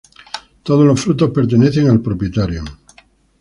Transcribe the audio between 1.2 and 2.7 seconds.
pertenecen al propietario.